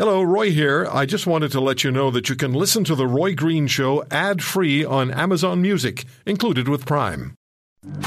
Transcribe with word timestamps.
Hello, 0.00 0.22
Roy 0.22 0.50
here. 0.50 0.88
I 0.90 1.04
just 1.04 1.26
wanted 1.26 1.52
to 1.52 1.60
let 1.60 1.84
you 1.84 1.90
know 1.90 2.10
that 2.10 2.30
you 2.30 2.34
can 2.34 2.54
listen 2.54 2.84
to 2.84 2.94
The 2.94 3.06
Roy 3.06 3.34
Green 3.34 3.66
Show 3.66 4.02
ad 4.10 4.42
free 4.42 4.82
on 4.82 5.10
Amazon 5.10 5.60
Music, 5.60 6.06
included 6.24 6.68
with 6.68 6.86
Prime. 6.86 7.34
Well, 7.82 8.00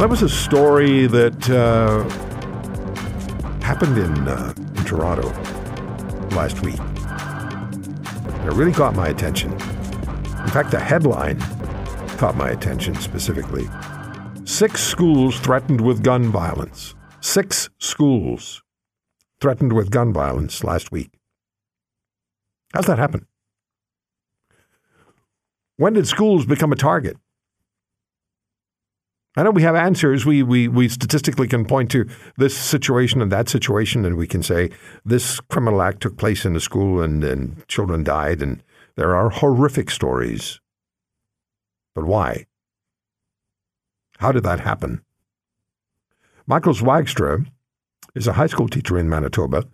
that 0.00 0.08
was 0.10 0.22
a 0.22 0.28
story 0.28 1.06
that 1.06 1.48
uh, 1.48 2.02
happened 3.60 3.98
in, 3.98 4.26
uh, 4.26 4.52
in 4.56 4.84
Toronto 4.84 5.28
last 6.34 6.60
week. 6.62 6.80
It 8.44 8.52
really 8.52 8.72
caught 8.72 8.96
my 8.96 9.10
attention. 9.10 9.52
In 9.52 10.48
fact, 10.48 10.72
the 10.72 10.80
headline 10.80 11.38
caught 12.18 12.36
my 12.36 12.50
attention 12.50 12.96
specifically. 12.96 13.68
Six 14.44 14.82
schools 14.82 15.38
threatened 15.38 15.80
with 15.80 16.02
gun 16.02 16.32
violence. 16.32 16.96
Six 17.20 17.70
schools 17.78 18.60
threatened 19.40 19.72
with 19.72 19.90
gun 19.90 20.12
violence 20.12 20.62
last 20.62 20.92
week. 20.92 21.10
How's 22.72 22.86
that 22.86 22.98
happen? 22.98 23.26
When 25.76 25.94
did 25.94 26.06
schools 26.06 26.46
become 26.46 26.72
a 26.72 26.76
target? 26.76 27.16
I 29.36 29.44
know 29.44 29.50
we 29.50 29.62
have 29.62 29.76
answers. 29.76 30.26
We, 30.26 30.42
we, 30.42 30.68
we 30.68 30.88
statistically 30.88 31.48
can 31.48 31.64
point 31.64 31.90
to 31.92 32.08
this 32.36 32.56
situation 32.56 33.22
and 33.22 33.30
that 33.32 33.48
situation, 33.48 34.04
and 34.04 34.16
we 34.16 34.26
can 34.26 34.42
say 34.42 34.70
this 35.04 35.40
criminal 35.40 35.80
act 35.80 36.02
took 36.02 36.18
place 36.18 36.44
in 36.44 36.56
a 36.56 36.60
school 36.60 37.00
and, 37.00 37.22
and 37.22 37.66
children 37.68 38.02
died, 38.02 38.42
and 38.42 38.62
there 38.96 39.14
are 39.14 39.30
horrific 39.30 39.90
stories. 39.90 40.60
But 41.94 42.04
why? 42.04 42.46
How 44.18 44.32
did 44.32 44.42
that 44.42 44.60
happen? 44.60 45.02
Michael 46.46 46.74
Zwaagstra 46.74 47.46
is 48.14 48.26
a 48.26 48.34
high 48.34 48.46
school 48.46 48.68
teacher 48.68 48.98
in 48.98 49.08
Manitoba. 49.08 49.64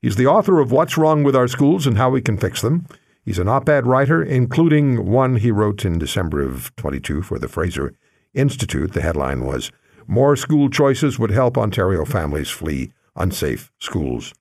He's 0.00 0.16
the 0.16 0.26
author 0.26 0.60
of 0.60 0.72
What's 0.72 0.98
Wrong 0.98 1.22
with 1.22 1.36
Our 1.36 1.48
Schools 1.48 1.86
and 1.86 1.96
How 1.96 2.10
We 2.10 2.20
Can 2.20 2.36
Fix 2.36 2.60
Them. 2.60 2.86
He's 3.24 3.38
an 3.38 3.48
op 3.48 3.68
ed 3.68 3.86
writer, 3.86 4.22
including 4.22 5.06
one 5.06 5.36
he 5.36 5.50
wrote 5.50 5.84
in 5.84 5.98
December 5.98 6.42
of 6.42 6.74
22 6.76 7.22
for 7.22 7.38
the 7.38 7.48
Fraser 7.48 7.94
Institute. 8.34 8.92
The 8.92 9.02
headline 9.02 9.44
was 9.44 9.70
More 10.06 10.34
School 10.34 10.68
Choices 10.70 11.18
Would 11.18 11.30
Help 11.30 11.56
Ontario 11.56 12.04
Families 12.04 12.50
Flee 12.50 12.92
Unsafe 13.14 13.70
Schools. 13.78 14.34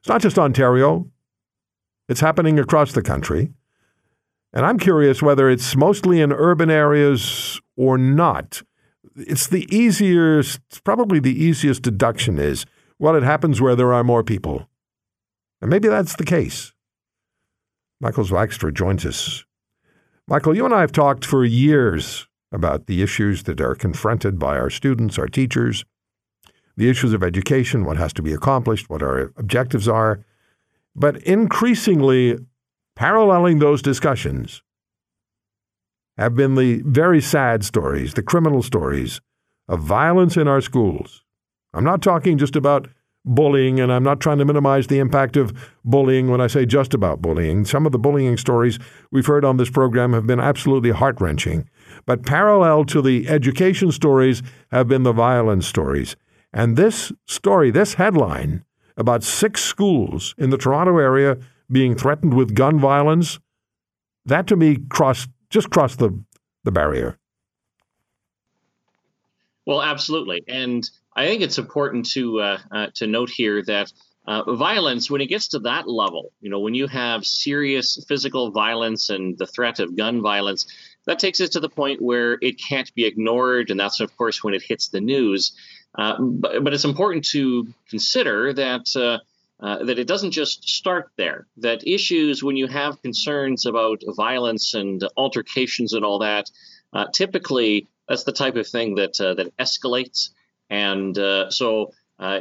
It's 0.00 0.08
not 0.08 0.20
just 0.20 0.38
Ontario, 0.38 1.08
it's 2.08 2.20
happening 2.20 2.58
across 2.58 2.92
the 2.92 3.02
country. 3.02 3.52
And 4.52 4.66
I'm 4.66 4.78
curious 4.78 5.22
whether 5.22 5.48
it's 5.48 5.76
mostly 5.76 6.20
in 6.20 6.32
urban 6.32 6.70
areas 6.70 7.60
or 7.76 7.96
not 7.96 8.62
it's 9.16 9.46
the 9.46 9.66
easiest, 9.74 10.84
probably 10.84 11.20
the 11.20 11.44
easiest 11.44 11.82
deduction 11.82 12.38
is, 12.38 12.66
well, 12.98 13.14
it 13.14 13.22
happens 13.22 13.60
where 13.60 13.76
there 13.76 13.92
are 13.92 14.04
more 14.04 14.22
people. 14.22 14.68
And 15.60 15.70
maybe 15.70 15.88
that's 15.88 16.16
the 16.16 16.24
case. 16.24 16.72
Michael 18.00 18.24
Zwaagstra 18.24 18.74
joins 18.74 19.06
us. 19.06 19.44
Michael, 20.26 20.56
you 20.56 20.64
and 20.64 20.74
I 20.74 20.80
have 20.80 20.92
talked 20.92 21.24
for 21.24 21.44
years 21.44 22.26
about 22.52 22.86
the 22.86 23.02
issues 23.02 23.44
that 23.44 23.60
are 23.60 23.74
confronted 23.74 24.38
by 24.38 24.58
our 24.58 24.70
students, 24.70 25.18
our 25.18 25.28
teachers, 25.28 25.84
the 26.76 26.88
issues 26.88 27.12
of 27.12 27.22
education, 27.22 27.84
what 27.84 27.96
has 27.96 28.12
to 28.14 28.22
be 28.22 28.32
accomplished, 28.32 28.88
what 28.88 29.02
our 29.02 29.32
objectives 29.36 29.88
are. 29.88 30.24
But 30.94 31.16
increasingly, 31.22 32.38
paralleling 32.96 33.58
those 33.58 33.82
discussions 33.82 34.62
have 36.18 36.34
been 36.34 36.54
the 36.54 36.82
very 36.84 37.20
sad 37.20 37.64
stories, 37.64 38.14
the 38.14 38.22
criminal 38.22 38.62
stories 38.62 39.20
of 39.68 39.80
violence 39.80 40.36
in 40.36 40.48
our 40.48 40.60
schools. 40.60 41.24
I'm 41.72 41.84
not 41.84 42.02
talking 42.02 42.38
just 42.38 42.56
about 42.56 42.88
bullying, 43.24 43.80
and 43.80 43.92
I'm 43.92 44.02
not 44.02 44.20
trying 44.20 44.38
to 44.38 44.44
minimize 44.44 44.88
the 44.88 44.98
impact 44.98 45.36
of 45.36 45.52
bullying 45.84 46.28
when 46.28 46.40
I 46.40 46.48
say 46.48 46.66
just 46.66 46.92
about 46.92 47.22
bullying. 47.22 47.64
Some 47.64 47.86
of 47.86 47.92
the 47.92 47.98
bullying 47.98 48.36
stories 48.36 48.78
we've 49.10 49.26
heard 49.26 49.44
on 49.44 49.56
this 49.56 49.70
program 49.70 50.12
have 50.12 50.26
been 50.26 50.40
absolutely 50.40 50.90
heart 50.90 51.20
wrenching. 51.20 51.68
But 52.04 52.26
parallel 52.26 52.84
to 52.86 53.00
the 53.00 53.28
education 53.28 53.92
stories 53.92 54.42
have 54.70 54.88
been 54.88 55.04
the 55.04 55.12
violence 55.12 55.66
stories. 55.66 56.16
And 56.52 56.76
this 56.76 57.12
story, 57.26 57.70
this 57.70 57.94
headline 57.94 58.64
about 58.96 59.22
six 59.24 59.62
schools 59.62 60.34
in 60.36 60.50
the 60.50 60.58
Toronto 60.58 60.98
area 60.98 61.38
being 61.70 61.94
threatened 61.94 62.34
with 62.34 62.54
gun 62.54 62.78
violence, 62.78 63.38
that 64.26 64.46
to 64.48 64.56
me 64.56 64.76
crossed 64.90 65.30
just 65.52 65.70
cross 65.70 65.96
the, 65.96 66.18
the 66.64 66.72
barrier. 66.72 67.18
Well, 69.64 69.80
absolutely, 69.80 70.42
and 70.48 70.82
I 71.14 71.26
think 71.26 71.42
it's 71.42 71.58
important 71.58 72.10
to 72.10 72.40
uh, 72.40 72.58
uh, 72.72 72.86
to 72.94 73.06
note 73.06 73.30
here 73.30 73.62
that 73.62 73.92
uh, 74.26 74.54
violence, 74.54 75.10
when 75.10 75.20
it 75.20 75.26
gets 75.26 75.48
to 75.48 75.60
that 75.60 75.88
level, 75.88 76.32
you 76.40 76.50
know, 76.50 76.58
when 76.58 76.74
you 76.74 76.86
have 76.88 77.24
serious 77.24 78.04
physical 78.08 78.50
violence 78.50 79.10
and 79.10 79.38
the 79.38 79.46
threat 79.46 79.78
of 79.78 79.96
gun 79.96 80.20
violence, 80.20 80.66
that 81.06 81.18
takes 81.18 81.40
us 81.40 81.50
to 81.50 81.60
the 81.60 81.68
point 81.68 82.00
where 82.00 82.38
it 82.40 82.60
can't 82.60 82.92
be 82.94 83.04
ignored, 83.04 83.70
and 83.70 83.78
that's 83.78 84.00
of 84.00 84.16
course 84.16 84.42
when 84.42 84.54
it 84.54 84.62
hits 84.62 84.88
the 84.88 85.00
news. 85.00 85.52
Uh, 85.96 86.16
but, 86.20 86.64
but, 86.64 86.72
it's 86.72 86.86
important 86.86 87.24
to 87.26 87.68
consider 87.90 88.52
that 88.54 88.86
uh, 88.96 89.18
uh, 89.62 89.84
that 89.84 89.98
it 89.98 90.08
doesn't 90.08 90.32
just 90.32 90.68
start 90.68 91.10
there. 91.16 91.46
That 91.58 91.86
issues, 91.86 92.42
when 92.42 92.56
you 92.56 92.66
have 92.66 93.00
concerns 93.00 93.64
about 93.64 94.02
violence 94.16 94.74
and 94.74 95.02
altercations 95.16 95.92
and 95.92 96.04
all 96.04 96.18
that, 96.18 96.50
uh, 96.92 97.06
typically 97.14 97.88
that's 98.08 98.24
the 98.24 98.32
type 98.32 98.56
of 98.56 98.66
thing 98.66 98.96
that 98.96 99.20
uh, 99.20 99.34
that 99.34 99.56
escalates. 99.58 100.30
And 100.68 101.16
uh, 101.16 101.50
so 101.50 101.92
uh, 102.18 102.40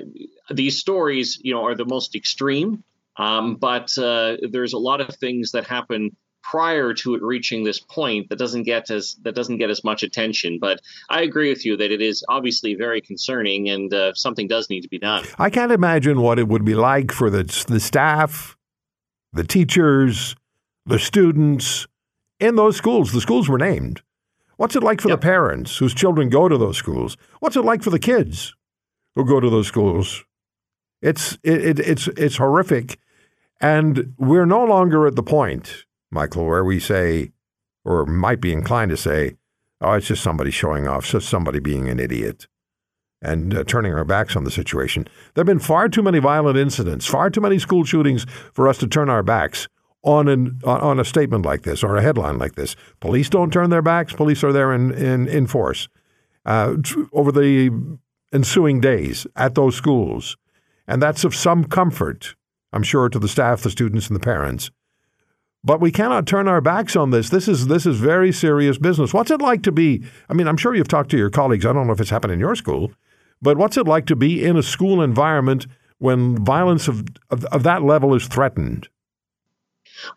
these 0.49 0.79
stories, 0.79 1.39
you 1.41 1.53
know, 1.53 1.63
are 1.63 1.75
the 1.75 1.85
most 1.85 2.15
extreme. 2.15 2.83
Um, 3.17 3.55
but 3.55 3.91
there's 3.95 4.73
a 4.73 4.79
lot 4.79 5.01
of 5.01 5.15
things 5.15 5.51
that 5.51 5.67
happen 5.67 6.15
prior 6.43 6.93
to 6.93 7.15
it 7.15 7.21
reaching 7.21 7.63
this 7.63 7.79
point 7.79 8.29
that 8.29 8.37
doesn't 8.37 8.63
get 8.63 8.89
as 8.89 9.15
that 9.23 9.35
doesn't 9.35 9.57
get 9.57 9.69
as 9.69 9.83
much 9.83 10.03
attention. 10.03 10.59
But 10.59 10.81
I 11.09 11.21
agree 11.21 11.49
with 11.49 11.65
you 11.65 11.77
that 11.77 11.91
it 11.91 12.01
is 12.01 12.23
obviously 12.29 12.75
very 12.75 13.01
concerning, 13.01 13.69
and 13.69 13.93
uh, 13.93 14.13
something 14.13 14.47
does 14.47 14.69
need 14.69 14.81
to 14.81 14.89
be 14.89 14.99
done. 14.99 15.25
I 15.37 15.49
can't 15.49 15.71
imagine 15.71 16.21
what 16.21 16.39
it 16.39 16.47
would 16.47 16.65
be 16.65 16.75
like 16.75 17.11
for 17.11 17.29
the 17.29 17.43
the 17.67 17.79
staff, 17.79 18.57
the 19.33 19.43
teachers, 19.43 20.35
the 20.85 20.99
students 20.99 21.87
in 22.39 22.55
those 22.55 22.75
schools. 22.75 23.11
The 23.11 23.21
schools 23.21 23.47
were 23.47 23.59
named. 23.59 24.01
What's 24.57 24.75
it 24.75 24.83
like 24.83 25.01
for 25.01 25.09
yep. 25.09 25.19
the 25.19 25.25
parents 25.25 25.77
whose 25.77 25.93
children 25.93 26.29
go 26.29 26.47
to 26.47 26.57
those 26.57 26.77
schools? 26.77 27.17
What's 27.39 27.55
it 27.55 27.65
like 27.65 27.81
for 27.81 27.89
the 27.89 27.99
kids 27.99 28.53
who 29.15 29.25
go 29.25 29.39
to 29.39 29.49
those 29.49 29.67
schools? 29.67 30.23
It's 31.01 31.33
it, 31.43 31.65
it 31.65 31.79
it's 31.79 32.07
it's 32.09 32.37
horrific, 32.37 32.99
and 33.59 34.13
we're 34.17 34.45
no 34.45 34.63
longer 34.63 35.07
at 35.07 35.15
the 35.15 35.23
point 35.23 35.85
Michael, 36.11 36.45
where 36.45 36.63
we 36.63 36.79
say, 36.79 37.31
or 37.83 38.05
might 38.05 38.41
be 38.41 38.53
inclined 38.53 38.91
to 38.91 38.97
say, 38.97 39.37
oh, 39.79 39.93
it's 39.93 40.07
just 40.07 40.23
somebody 40.23 40.51
showing 40.51 40.87
off, 40.87 41.05
just 41.05 41.29
somebody 41.29 41.59
being 41.59 41.89
an 41.89 41.99
idiot 41.99 42.47
and 43.21 43.55
uh, 43.55 43.63
turning 43.63 43.93
our 43.93 44.03
backs 44.03 44.35
on 44.35 44.43
the 44.43 44.51
situation. 44.51 45.03
There 45.33 45.41
have 45.41 45.47
been 45.47 45.59
far 45.59 45.89
too 45.89 46.01
many 46.01 46.19
violent 46.19 46.57
incidents, 46.57 47.05
far 47.05 47.29
too 47.29 47.41
many 47.41 47.59
school 47.59 47.83
shootings 47.83 48.25
for 48.53 48.67
us 48.67 48.77
to 48.79 48.87
turn 48.87 49.09
our 49.09 49.23
backs 49.23 49.67
on 50.03 50.27
an 50.27 50.59
on 50.63 50.99
a 50.99 51.05
statement 51.05 51.45
like 51.45 51.61
this 51.61 51.83
or 51.83 51.95
a 51.95 52.01
headline 52.01 52.39
like 52.39 52.55
this. 52.55 52.75
Police 52.99 53.29
don't 53.29 53.53
turn 53.53 53.69
their 53.69 53.83
backs. 53.83 54.13
Police 54.13 54.43
are 54.43 54.51
there 54.51 54.73
in 54.73 54.91
in, 54.91 55.27
in 55.27 55.47
force. 55.47 55.87
Uh, 56.43 56.77
over 57.13 57.31
the 57.31 57.69
ensuing 58.33 58.81
days 58.81 59.27
at 59.35 59.53
those 59.53 59.75
schools, 59.75 60.37
and 60.87 60.99
that's 60.99 61.23
of 61.23 61.35
some 61.35 61.63
comfort, 61.65 62.35
I'm 62.73 62.81
sure, 62.81 63.09
to 63.09 63.19
the 63.19 63.27
staff, 63.27 63.61
the 63.61 63.69
students, 63.69 64.07
and 64.07 64.15
the 64.15 64.23
parents. 64.23 64.71
But 65.63 65.79
we 65.79 65.91
cannot 65.91 66.25
turn 66.25 66.47
our 66.47 66.61
backs 66.61 66.95
on 66.95 67.11
this. 67.11 67.29
This 67.29 67.47
is 67.47 67.67
this 67.67 67.85
is 67.85 67.99
very 67.99 68.31
serious 68.31 68.77
business. 68.77 69.13
What's 69.13 69.29
it 69.29 69.41
like 69.41 69.61
to 69.63 69.71
be? 69.71 70.03
I 70.27 70.33
mean, 70.33 70.47
I'm 70.47 70.57
sure 70.57 70.73
you've 70.73 70.87
talked 70.87 71.11
to 71.11 71.17
your 71.17 71.29
colleagues. 71.29 71.65
I 71.65 71.73
don't 71.73 71.85
know 71.85 71.93
if 71.93 72.01
it's 72.01 72.09
happened 72.09 72.33
in 72.33 72.39
your 72.39 72.55
school, 72.55 72.91
but 73.41 73.57
what's 73.57 73.77
it 73.77 73.87
like 73.87 74.07
to 74.07 74.15
be 74.15 74.43
in 74.43 74.57
a 74.57 74.63
school 74.63 75.01
environment 75.01 75.67
when 75.99 76.43
violence 76.43 76.87
of, 76.87 77.05
of, 77.29 77.45
of 77.45 77.63
that 77.63 77.83
level 77.83 78.15
is 78.15 78.27
threatened? 78.27 78.89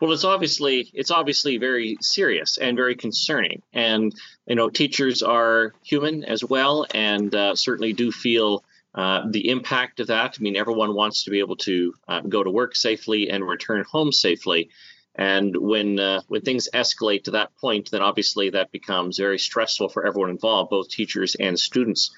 Well, 0.01 0.11
it's 0.11 0.23
obviously 0.23 0.89
it's 0.93 1.11
obviously 1.11 1.57
very 1.57 1.97
serious 2.01 2.57
and 2.57 2.75
very 2.75 2.95
concerning, 2.95 3.61
and 3.71 4.15
you 4.47 4.55
know 4.55 4.69
teachers 4.69 5.21
are 5.21 5.73
human 5.83 6.23
as 6.23 6.43
well, 6.43 6.87
and 6.95 7.33
uh, 7.35 7.55
certainly 7.55 7.93
do 7.93 8.11
feel 8.11 8.63
uh, 8.95 9.25
the 9.29 9.49
impact 9.49 9.99
of 9.99 10.07
that. 10.07 10.37
I 10.39 10.41
mean, 10.41 10.55
everyone 10.55 10.95
wants 10.95 11.25
to 11.25 11.29
be 11.29 11.39
able 11.39 11.57
to 11.57 11.93
uh, 12.07 12.21
go 12.21 12.43
to 12.43 12.49
work 12.49 12.75
safely 12.75 13.29
and 13.29 13.47
return 13.47 13.83
home 13.87 14.11
safely, 14.11 14.69
and 15.17 15.55
when 15.55 15.99
uh, 15.99 16.21
when 16.27 16.41
things 16.41 16.69
escalate 16.73 17.23
to 17.23 17.31
that 17.31 17.55
point, 17.57 17.91
then 17.91 18.01
obviously 18.01 18.49
that 18.51 18.71
becomes 18.71 19.17
very 19.17 19.39
stressful 19.39 19.89
for 19.89 20.05
everyone 20.05 20.29
involved, 20.29 20.69
both 20.69 20.89
teachers 20.89 21.35
and 21.35 21.59
students. 21.59 22.11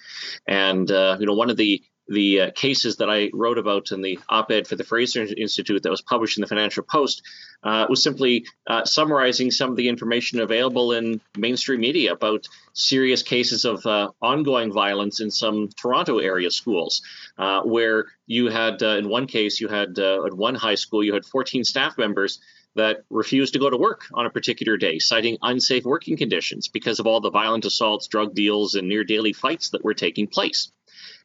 And 0.48 0.90
uh, 0.90 1.18
you 1.20 1.26
know, 1.26 1.34
one 1.34 1.50
of 1.50 1.58
the 1.58 1.84
the 2.10 2.42
uh, 2.42 2.52
cases 2.52 2.98
that 2.98 3.10
I 3.10 3.30
wrote 3.34 3.58
about 3.58 3.92
in 3.92 4.02
the 4.02 4.18
op 4.30 4.50
ed 4.52 4.68
for 4.68 4.76
the 4.76 4.84
Fraser 4.84 5.24
Institute 5.24 5.84
that 5.84 5.90
was 5.90 6.02
published 6.02 6.38
in 6.38 6.42
the 6.42 6.48
Financial 6.48 6.84
Post 6.84 7.22
uh, 7.64 7.86
was 7.90 8.02
simply 8.02 8.46
uh, 8.66 8.86
summarizing 8.86 9.52
some 9.52 9.72
of 9.72 9.76
the 9.76 9.90
information 9.90 10.40
available 10.40 10.94
in 10.94 11.20
mainstream 11.38 11.82
media 11.82 12.14
about 12.14 12.48
serious 12.74 13.24
cases 13.24 13.66
of 13.66 13.86
uh, 13.86 14.10
ongoing 14.22 14.72
violence 14.72 15.20
in 15.20 15.30
some 15.30 15.68
Toronto 15.76 16.20
area 16.20 16.50
schools, 16.50 17.02
uh, 17.38 17.62
where 17.64 18.06
you 18.26 18.48
had, 18.48 18.82
uh, 18.82 18.98
in 18.98 19.10
one 19.10 19.28
case, 19.28 19.60
you 19.60 19.68
had 19.68 20.00
at 20.00 20.34
one 20.34 20.56
high 20.56 20.76
school, 20.76 21.04
you 21.04 21.14
had 21.14 21.26
14 21.26 21.64
staff 21.66 21.98
members 21.98 22.40
that 22.78 23.04
refused 23.10 23.54
to 23.54 23.60
go 23.60 23.70
to 23.70 23.78
work 23.78 24.06
on 24.14 24.26
a 24.26 24.30
particular 24.30 24.78
day, 24.78 25.00
citing 25.00 25.38
unsafe 25.42 25.84
working 25.84 26.16
conditions 26.16 26.68
because 26.68 27.00
of 27.00 27.08
all 27.08 27.20
the 27.20 27.32
violent 27.32 27.66
assaults, 27.66 28.08
drug 28.08 28.34
deals, 28.34 28.76
and 28.76 28.88
near 28.88 29.04
daily 29.04 29.34
fights 29.34 29.70
that 29.72 29.84
were 29.84 29.94
taking 29.94 30.28
place. 30.28 30.72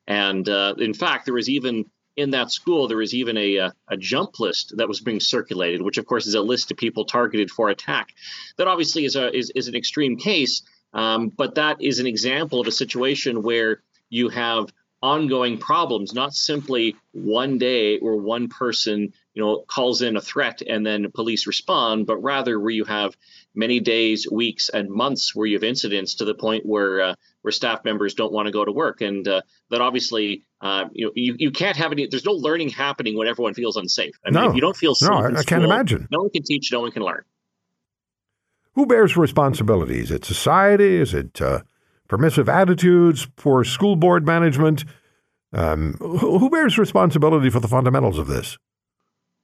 And 0.07 0.49
uh, 0.49 0.75
in 0.79 0.95
fact, 0.95 1.27
there 1.27 1.35
was 1.35 1.49
even 1.49 1.85
in 2.17 2.31
that 2.31 2.51
school, 2.51 2.89
there 2.89 2.99
was 2.99 3.15
even 3.15 3.37
a, 3.37 3.57
a, 3.57 3.73
a, 3.89 3.97
jump 3.97 4.39
list 4.39 4.75
that 4.77 4.89
was 4.89 5.01
being 5.01 5.21
circulated, 5.21 5.81
which 5.81 5.97
of 5.97 6.07
course 6.07 6.27
is 6.27 6.35
a 6.35 6.43
list 6.43 6.71
of 6.71 6.77
people 6.77 7.05
targeted 7.05 7.51
for 7.51 7.71
attack. 7.71 8.09
That 8.59 8.69
obviously 8.69 9.05
is 9.05 9.17
a 9.17 9.35
is, 9.35 9.51
is 9.55 9.69
an 9.69 9.75
extreme 9.75 10.17
case, 10.17 10.63
um, 10.93 11.29
but 11.29 11.55
that 11.55 11.81
is 11.81 12.01
an 12.01 12.07
example 12.07 12.61
of 12.61 12.67
a 12.67 12.73
situation 12.73 13.43
where 13.43 13.83
you 14.11 14.29
have 14.29 14.67
ongoing 15.03 15.59
problems, 15.59 16.15
not 16.15 16.35
simply 16.35 16.97
one 17.13 17.59
day 17.59 17.99
or 17.99 18.17
one 18.17 18.49
person, 18.49 19.13
you 19.35 19.43
know, 19.43 19.65
calls 19.67 20.03
in 20.03 20.17
a 20.17 20.21
threat 20.21 20.63
and 20.63 20.85
then 20.85 21.11
police 21.13 21.47
respond, 21.47 22.07
but 22.07 22.17
rather 22.19 22.59
where 22.61 22.71
you 22.71 22.85
have 22.85 23.17
many 23.55 23.81
days, 23.81 24.27
weeks, 24.31 24.69
and 24.69 24.91
months 24.91 25.35
where 25.35 25.47
you 25.47 25.57
have 25.57 25.65
incidents 25.65 26.17
to 26.17 26.25
the 26.25 26.35
point 26.35 26.67
where 26.67 27.01
uh, 27.01 27.15
where 27.43 27.53
staff 27.53 27.85
members 27.85 28.15
don't 28.15 28.33
want 28.33 28.47
to 28.47 28.53
go 28.53 28.65
to 28.65 28.73
work, 28.73 29.01
and 29.01 29.27
uh, 29.27 29.41
that 29.71 29.81
obviously, 29.81 30.45
uh, 30.61 30.85
you 30.93 31.07
know, 31.07 31.13
you, 31.15 31.35
you 31.39 31.51
can't 31.51 31.77
have 31.77 31.93
any. 31.93 32.07
There's 32.07 32.25
no 32.25 32.33
learning 32.33 32.71
happening 32.71 33.17
when 33.17 33.29
everyone 33.29 33.55
feels 33.55 33.77
unsafe. 33.77 34.15
I 34.25 34.31
mean, 34.31 34.43
no. 34.43 34.51
if 34.51 34.55
you 34.55 34.61
don't 34.61 34.77
feel 34.77 34.95
safe, 34.95 35.11
no, 35.11 35.17
I, 35.17 35.39
I 35.39 35.43
can't 35.43 35.65
imagine. 35.65 36.09
No 36.11 36.21
one 36.21 36.31
can 36.31 36.43
teach, 36.43 36.71
no 36.73 36.81
one 36.81 36.93
can 36.93 37.03
learn. 37.03 37.25
Who 38.75 38.87
bears 38.87 39.17
responsibility? 39.17 39.99
Is 39.99 40.11
it 40.11 40.25
society? 40.25 40.97
Is 40.97 41.13
it 41.13 41.41
uh, 41.43 41.61
permissive 42.13 42.47
attitudes, 42.47 43.27
poor 43.37 43.65
school 43.65 43.97
board 43.97 44.27
management. 44.27 44.85
Um, 45.55 45.95
who 45.95 46.51
bears 46.51 46.77
responsibility 46.77 47.49
for 47.49 47.61
the 47.61 47.69
fundamentals 47.69 48.19
of 48.19 48.27
this? 48.27 48.59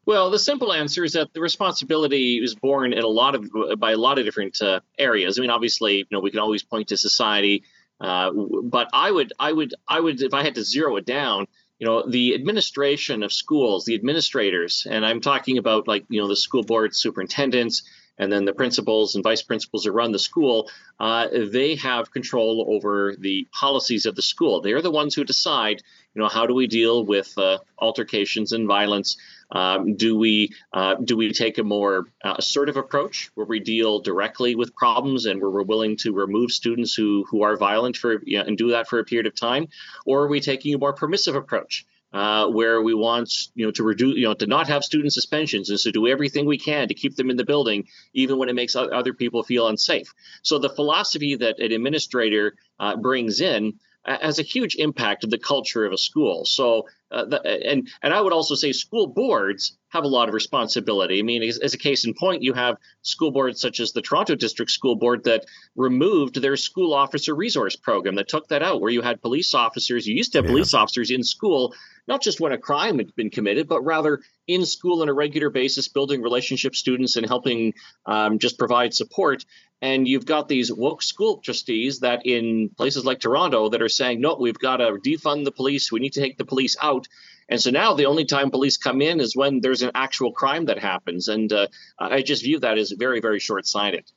Well, 0.08 0.30
the 0.30 0.38
simple 0.38 0.72
answer 0.72 1.04
is 1.04 1.12
that 1.12 1.34
the 1.34 1.42
responsibility 1.42 2.42
is 2.42 2.54
born 2.54 2.94
in 2.94 3.04
a 3.04 3.06
lot 3.06 3.34
of 3.34 3.50
by 3.78 3.92
a 3.92 3.98
lot 3.98 4.18
of 4.18 4.24
different 4.24 4.56
uh, 4.62 4.80
areas. 4.98 5.38
I 5.38 5.42
mean, 5.42 5.50
obviously, 5.50 5.98
you 5.98 6.06
know, 6.10 6.20
we 6.20 6.30
can 6.30 6.40
always 6.40 6.62
point 6.62 6.88
to 6.88 6.96
society, 6.96 7.64
uh, 8.00 8.30
but 8.32 8.88
I 8.94 9.10
would, 9.10 9.34
I 9.38 9.52
would, 9.52 9.74
I 9.86 10.00
would, 10.00 10.22
if 10.22 10.32
I 10.32 10.42
had 10.44 10.54
to 10.54 10.64
zero 10.64 10.96
it 10.96 11.04
down, 11.04 11.46
you 11.78 11.86
know, 11.86 12.08
the 12.08 12.34
administration 12.34 13.22
of 13.22 13.34
schools, 13.34 13.84
the 13.84 13.94
administrators, 13.96 14.86
and 14.90 15.04
I'm 15.04 15.20
talking 15.20 15.58
about 15.58 15.86
like 15.86 16.06
you 16.08 16.22
know 16.22 16.28
the 16.28 16.36
school 16.36 16.62
board 16.62 16.96
superintendents, 16.96 17.82
and 18.18 18.32
then 18.32 18.44
the 18.44 18.52
principals 18.52 19.14
and 19.14 19.24
vice 19.24 19.42
principals 19.42 19.84
who 19.84 19.92
run 19.92 20.12
the 20.12 20.18
school, 20.18 20.70
uh, 20.98 21.28
they 21.52 21.76
have 21.76 22.10
control 22.10 22.66
over 22.68 23.14
the 23.18 23.46
policies 23.52 24.06
of 24.06 24.14
the 24.14 24.22
school. 24.22 24.60
They're 24.60 24.82
the 24.82 24.90
ones 24.90 25.14
who 25.14 25.24
decide, 25.24 25.82
you 26.14 26.22
know, 26.22 26.28
how 26.28 26.46
do 26.46 26.54
we 26.54 26.66
deal 26.66 27.04
with 27.04 27.36
uh, 27.38 27.58
altercations 27.78 28.52
and 28.52 28.66
violence? 28.66 29.16
Um, 29.50 29.96
do 29.96 30.16
we 30.16 30.52
uh, 30.74 30.96
do 30.96 31.16
we 31.16 31.32
take 31.32 31.56
a 31.56 31.62
more 31.62 32.06
uh, 32.22 32.34
assertive 32.38 32.76
approach 32.76 33.30
where 33.34 33.46
we 33.46 33.60
deal 33.60 34.00
directly 34.00 34.54
with 34.54 34.74
problems 34.74 35.24
and 35.24 35.40
where 35.40 35.50
we're 35.50 35.62
willing 35.62 35.96
to 35.98 36.12
remove 36.12 36.50
students 36.50 36.92
who 36.94 37.24
who 37.30 37.42
are 37.42 37.56
violent 37.56 37.96
for 37.96 38.20
you 38.24 38.38
know, 38.38 38.44
and 38.44 38.58
do 38.58 38.70
that 38.72 38.88
for 38.88 38.98
a 38.98 39.04
period 39.04 39.26
of 39.26 39.34
time, 39.34 39.68
or 40.04 40.24
are 40.24 40.28
we 40.28 40.40
taking 40.40 40.74
a 40.74 40.78
more 40.78 40.92
permissive 40.92 41.34
approach? 41.34 41.86
Uh, 42.12 42.46
where 42.48 42.82
we 42.82 42.94
want 42.94 43.32
you 43.54 43.66
know 43.66 43.70
to 43.70 43.82
reduce 43.82 44.16
you 44.16 44.24
know 44.24 44.34
to 44.34 44.46
not 44.46 44.68
have 44.68 44.82
student 44.82 45.12
suspensions 45.12 45.70
and 45.70 45.78
to 45.78 45.92
do 45.92 46.06
everything 46.06 46.46
we 46.46 46.58
can 46.58 46.88
to 46.88 46.94
keep 46.94 47.16
them 47.16 47.30
in 47.30 47.36
the 47.36 47.44
building 47.44 47.86
even 48.14 48.38
when 48.38 48.48
it 48.48 48.54
makes 48.54 48.74
other 48.74 49.12
people 49.12 49.42
feel 49.42 49.68
unsafe 49.68 50.12
so 50.42 50.58
the 50.58 50.70
philosophy 50.70 51.36
that 51.36 51.58
an 51.58 51.72
administrator 51.72 52.54
uh, 52.80 52.96
brings 52.96 53.40
in 53.40 53.74
has 54.08 54.38
a 54.38 54.42
huge 54.42 54.76
impact 54.76 55.24
of 55.24 55.30
the 55.30 55.38
culture 55.38 55.84
of 55.84 55.92
a 55.92 55.98
school. 55.98 56.44
So, 56.44 56.86
uh, 57.10 57.24
the, 57.24 57.70
and 57.70 57.88
and 58.02 58.12
I 58.12 58.20
would 58.20 58.32
also 58.32 58.54
say 58.54 58.72
school 58.72 59.06
boards 59.06 59.76
have 59.88 60.04
a 60.04 60.08
lot 60.08 60.28
of 60.28 60.34
responsibility. 60.34 61.18
I 61.18 61.22
mean, 61.22 61.42
as, 61.42 61.58
as, 61.58 61.72
a 61.72 61.78
case 61.78 62.04
in 62.04 62.14
point, 62.14 62.42
you 62.42 62.52
have 62.52 62.76
school 63.02 63.30
boards 63.30 63.60
such 63.60 63.80
as 63.80 63.92
the 63.92 64.02
Toronto 64.02 64.34
District 64.34 64.70
School 64.70 64.96
Board 64.96 65.24
that 65.24 65.46
removed 65.76 66.40
their 66.40 66.56
school 66.56 66.92
officer 66.92 67.34
resource 67.34 67.76
program 67.76 68.16
that 68.16 68.28
took 68.28 68.48
that 68.48 68.62
out, 68.62 68.80
where 68.80 68.90
you 68.90 69.02
had 69.02 69.22
police 69.22 69.54
officers. 69.54 70.06
You 70.06 70.14
used 70.14 70.32
to 70.32 70.38
have 70.38 70.44
yeah. 70.44 70.52
police 70.52 70.74
officers 70.74 71.10
in 71.10 71.22
school, 71.22 71.74
not 72.08 72.22
just 72.22 72.40
when 72.40 72.52
a 72.52 72.58
crime 72.58 72.98
had 72.98 73.14
been 73.14 73.30
committed, 73.30 73.68
but 73.68 73.82
rather 73.82 74.20
in 74.46 74.64
school 74.64 75.02
on 75.02 75.08
a 75.08 75.12
regular 75.12 75.50
basis, 75.50 75.88
building 75.88 76.22
relationship 76.22 76.74
students 76.74 77.16
and 77.16 77.26
helping 77.26 77.74
um, 78.06 78.38
just 78.38 78.58
provide 78.58 78.94
support. 78.94 79.44
And 79.80 80.08
you've 80.08 80.26
got 80.26 80.48
these 80.48 80.72
woke 80.72 81.02
school 81.02 81.36
trustees 81.38 82.00
that 82.00 82.26
in 82.26 82.70
places 82.76 83.04
like 83.04 83.20
Toronto 83.20 83.68
that 83.68 83.82
are 83.82 83.88
saying, 83.88 84.20
no, 84.20 84.36
we've 84.40 84.58
got 84.58 84.78
to 84.78 84.98
defund 85.04 85.44
the 85.44 85.52
police. 85.52 85.92
We 85.92 86.00
need 86.00 86.14
to 86.14 86.20
take 86.20 86.38
the 86.38 86.44
police 86.44 86.76
out. 86.82 87.06
And 87.48 87.60
so 87.60 87.70
now 87.70 87.94
the 87.94 88.06
only 88.06 88.24
time 88.24 88.50
police 88.50 88.76
come 88.76 89.00
in 89.00 89.20
is 89.20 89.36
when 89.36 89.60
there's 89.60 89.82
an 89.82 89.92
actual 89.94 90.32
crime 90.32 90.64
that 90.66 90.78
happens. 90.78 91.28
And 91.28 91.52
uh, 91.52 91.68
I 91.98 92.22
just 92.22 92.42
view 92.42 92.58
that 92.60 92.78
as 92.78 92.90
very, 92.90 93.20
very 93.20 93.38
short 93.38 93.66
sighted. 93.66 94.10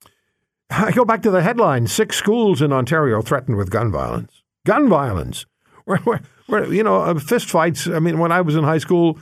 I 0.69 0.91
go 0.91 1.03
back 1.03 1.21
to 1.23 1.31
the 1.31 1.41
headline 1.41 1.87
six 1.87 2.15
schools 2.15 2.61
in 2.61 2.71
Ontario 2.71 3.21
threatened 3.21 3.57
with 3.57 3.69
gun 3.69 3.91
violence. 3.91 4.41
Gun 4.65 4.87
violence. 4.89 5.45
you 6.51 6.83
know, 6.83 7.01
uh, 7.01 7.19
fist 7.19 7.49
fights. 7.49 7.87
I 7.87 7.99
mean, 7.99 8.19
when 8.19 8.31
I 8.31 8.41
was 8.41 8.55
in 8.55 8.63
high 8.63 8.77
school, 8.77 9.19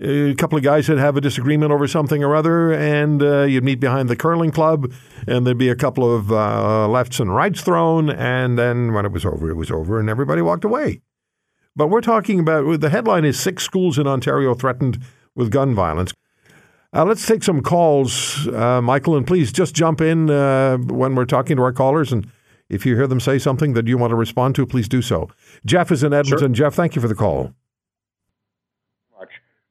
a 0.00 0.34
couple 0.34 0.58
of 0.58 0.64
guys 0.64 0.88
would 0.88 0.98
have 0.98 1.16
a 1.16 1.20
disagreement 1.20 1.72
over 1.72 1.86
something 1.86 2.24
or 2.24 2.34
other, 2.34 2.72
and 2.72 3.22
uh, 3.22 3.42
you'd 3.42 3.64
meet 3.64 3.80
behind 3.80 4.08
the 4.08 4.16
curling 4.16 4.50
club, 4.50 4.92
and 5.26 5.46
there'd 5.46 5.58
be 5.58 5.68
a 5.68 5.76
couple 5.76 6.14
of 6.14 6.32
uh, 6.32 6.88
lefts 6.88 7.20
and 7.20 7.34
rights 7.34 7.62
thrown, 7.62 8.10
and 8.10 8.58
then 8.58 8.92
when 8.92 9.06
it 9.06 9.12
was 9.12 9.24
over, 9.24 9.50
it 9.50 9.54
was 9.54 9.70
over, 9.70 10.00
and 10.00 10.10
everybody 10.10 10.42
walked 10.42 10.64
away. 10.64 11.00
But 11.76 11.86
we're 11.86 12.00
talking 12.00 12.40
about 12.40 12.80
the 12.80 12.90
headline 12.90 13.24
is 13.24 13.38
six 13.38 13.62
schools 13.62 13.98
in 13.98 14.06
Ontario 14.06 14.54
threatened 14.54 14.98
with 15.34 15.50
gun 15.50 15.74
violence. 15.74 16.12
Uh, 16.94 17.04
let's 17.06 17.26
take 17.26 17.42
some 17.42 17.62
calls, 17.62 18.46
uh, 18.48 18.82
Michael, 18.82 19.16
and 19.16 19.26
please 19.26 19.50
just 19.50 19.74
jump 19.74 20.00
in 20.02 20.28
uh, 20.28 20.76
when 20.76 21.14
we're 21.14 21.24
talking 21.24 21.56
to 21.56 21.62
our 21.62 21.72
callers. 21.72 22.12
And 22.12 22.26
if 22.72 22.86
you 22.86 22.96
hear 22.96 23.06
them 23.06 23.20
say 23.20 23.38
something 23.38 23.74
that 23.74 23.86
you 23.86 23.98
want 23.98 24.10
to 24.10 24.16
respond 24.16 24.54
to, 24.56 24.66
please 24.66 24.88
do 24.88 25.02
so. 25.02 25.28
Jeff 25.64 25.92
is 25.92 26.02
in 26.02 26.12
Edmonton. 26.12 26.54
Sure. 26.54 26.70
Jeff, 26.70 26.74
thank 26.74 26.96
you 26.96 27.02
for 27.02 27.08
the 27.08 27.14
call. 27.14 27.54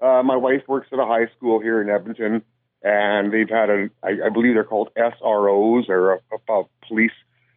Uh, 0.02 0.24
my 0.24 0.36
wife 0.36 0.64
works 0.68 0.88
at 0.92 0.98
a 0.98 1.06
high 1.06 1.28
school 1.38 1.62
here 1.62 1.80
in 1.80 1.88
Edmonton, 1.88 2.42
and 2.82 3.32
they've 3.32 3.50
had 3.50 3.70
a, 3.70 3.90
I, 4.02 4.26
I 4.26 4.30
believe 4.30 4.56
they're 4.56 4.64
called 4.64 4.90
SROs 4.98 5.90
or 5.90 6.14
a, 6.14 6.20
a 6.50 6.64
police 6.88 7.12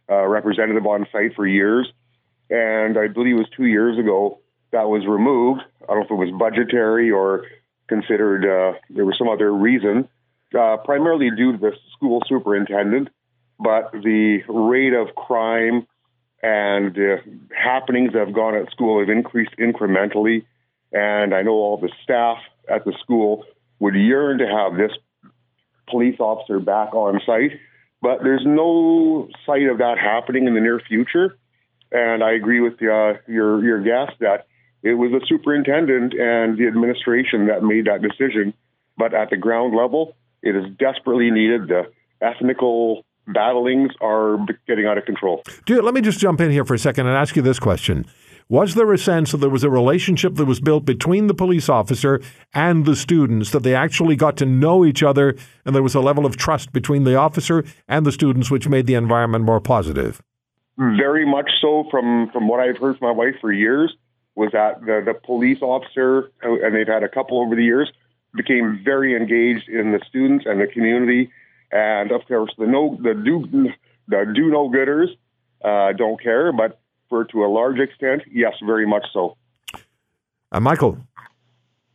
uh, 0.09 0.27
representative 0.27 0.85
on 0.85 1.07
site 1.11 1.35
for 1.35 1.47
years. 1.47 1.91
And 2.49 2.99
I 2.99 3.07
believe 3.07 3.35
it 3.35 3.39
was 3.39 3.49
two 3.57 3.65
years 3.65 3.97
ago 3.97 4.41
that 4.71 4.89
was 4.89 5.07
removed. 5.07 5.61
I 5.83 5.87
don't 5.87 5.99
know 5.99 6.05
if 6.05 6.11
it 6.11 6.13
was 6.13 6.31
budgetary 6.37 7.09
or 7.09 7.45
considered 7.87 8.45
uh, 8.45 8.77
there 8.91 9.05
was 9.05 9.17
some 9.17 9.29
other 9.29 9.51
reason, 9.51 10.07
uh, 10.57 10.77
primarily 10.85 11.31
due 11.35 11.53
to 11.53 11.57
the 11.57 11.71
school 11.95 12.21
superintendent. 12.27 13.09
But 13.59 13.91
the 13.91 14.39
rate 14.47 14.93
of 14.93 15.15
crime 15.15 15.87
and 16.43 16.97
uh, 16.97 17.17
happenings 17.55 18.13
that 18.13 18.19
have 18.19 18.33
gone 18.33 18.55
at 18.55 18.69
school 18.71 18.99
have 18.99 19.09
increased 19.09 19.55
incrementally 19.57 20.45
and 20.95 21.33
I 21.33 21.41
know 21.41 21.51
all 21.51 21.77
the 21.77 21.91
staff 22.03 22.37
at 22.69 22.85
the 22.85 22.93
school 23.01 23.43
would 23.79 23.95
yearn 23.95 24.37
to 24.37 24.47
have 24.47 24.77
this 24.77 24.91
police 25.89 26.19
officer 26.19 26.59
back 26.59 26.93
on 26.93 27.19
site, 27.25 27.59
but 28.01 28.23
there's 28.23 28.45
no 28.45 29.27
sight 29.45 29.63
of 29.63 29.79
that 29.79 29.97
happening 29.99 30.47
in 30.47 30.53
the 30.53 30.61
near 30.61 30.79
future. 30.79 31.37
And 31.91 32.23
I 32.23 32.31
agree 32.31 32.61
with 32.61 32.81
uh, 32.81 33.19
your 33.27 33.63
your 33.63 33.81
guest 33.81 34.17
that 34.19 34.47
it 34.83 34.93
was 34.93 35.11
the 35.11 35.25
superintendent 35.27 36.13
and 36.13 36.57
the 36.57 36.67
administration 36.67 37.47
that 37.47 37.61
made 37.61 37.85
that 37.85 38.01
decision. 38.01 38.53
But 38.97 39.13
at 39.13 39.29
the 39.29 39.37
ground 39.37 39.75
level, 39.75 40.15
it 40.41 40.55
is 40.55 40.65
desperately 40.77 41.29
needed. 41.29 41.67
The 41.67 41.91
ethnical 42.21 43.04
battlings 43.27 43.91
are 44.01 44.37
getting 44.67 44.85
out 44.85 44.97
of 44.97 45.05
control. 45.05 45.43
Dude, 45.65 45.83
let 45.83 45.93
me 45.93 46.01
just 46.01 46.19
jump 46.19 46.41
in 46.41 46.51
here 46.51 46.65
for 46.65 46.73
a 46.73 46.79
second 46.79 47.07
and 47.07 47.15
ask 47.15 47.35
you 47.35 47.41
this 47.41 47.59
question. 47.59 48.05
Was 48.47 48.75
there 48.75 48.93
a 48.93 48.97
sense 48.97 49.31
that 49.31 49.37
there 49.37 49.49
was 49.49 49.63
a 49.63 49.71
relationship 49.71 50.35
that 50.35 50.45
was 50.45 50.59
built 50.59 50.85
between 50.85 51.25
the 51.25 51.33
police 51.33 51.67
officer 51.67 52.21
and 52.53 52.85
the 52.85 52.95
students, 52.95 53.49
that 53.49 53.63
they 53.63 53.73
actually 53.73 54.15
got 54.15 54.37
to 54.37 54.45
know 54.45 54.85
each 54.85 55.01
other, 55.01 55.35
and 55.65 55.73
there 55.73 55.81
was 55.81 55.95
a 55.95 55.99
level 55.99 56.27
of 56.27 56.37
trust 56.37 56.71
between 56.71 57.05
the 57.05 57.15
officer 57.15 57.65
and 57.87 58.05
the 58.05 58.11
students, 58.11 58.51
which 58.51 58.69
made 58.69 58.85
the 58.85 58.93
environment 58.93 59.45
more 59.45 59.59
positive? 59.59 60.21
Very 60.77 61.25
much 61.25 61.49
so. 61.59 61.85
From 61.89 62.29
from 62.31 62.47
what 62.47 62.59
I've 62.59 62.77
heard 62.77 62.99
from 62.99 63.07
my 63.07 63.13
wife 63.13 63.35
for 63.41 63.51
years, 63.51 63.95
was 64.35 64.51
that 64.51 64.81
the 64.81 65.01
the 65.03 65.15
police 65.15 65.61
officer, 65.61 66.31
uh, 66.43 66.65
and 66.65 66.75
they've 66.75 66.87
had 66.87 67.01
a 67.01 67.09
couple 67.09 67.41
over 67.41 67.55
the 67.55 67.63
years, 67.63 67.91
became 68.35 68.81
very 68.83 69.15
engaged 69.15 69.69
in 69.69 69.91
the 69.91 70.01
students 70.07 70.45
and 70.45 70.61
the 70.61 70.67
community, 70.67 71.31
and 71.75 72.11
of 72.11 72.25
course 72.27 72.53
the 72.57 72.65
no 72.65 72.97
the 73.01 73.13
do 73.13 73.69
the 74.07 74.33
do 74.33 74.49
no 74.49 74.69
gooders 74.69 75.09
uh, 75.63 75.91
don't 75.93 76.21
care, 76.21 76.51
but 76.53 76.79
for 77.09 77.25
to 77.25 77.43
a 77.43 77.47
large 77.47 77.79
extent, 77.79 78.21
yes, 78.31 78.53
very 78.65 78.87
much 78.87 79.05
so. 79.13 79.37
Uh, 80.51 80.59
Michael. 80.59 80.97